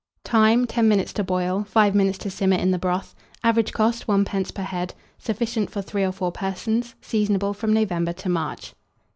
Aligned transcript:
Time, 0.23 0.65
10 0.65 0.87
minutes 0.87 1.13
to 1.13 1.23
boil, 1.23 1.63
5 1.63 1.93
minutes 1.93 2.17
to 2.17 2.31
simmer 2.31 2.55
in 2.57 2.71
the 2.71 2.79
broth. 2.79 3.13
Average 3.43 3.71
cost, 3.71 4.07
1d. 4.07 4.51
per 4.55 4.63
head. 4.63 4.95
Sufficient 5.19 5.69
for 5.69 5.83
3 5.83 6.03
or 6.03 6.11
4 6.11 6.31
persons. 6.31 6.95
Seasonable 7.03 7.53
from 7.55 7.71
November 7.71 8.11
to 8.13 8.27
March. 8.27 8.73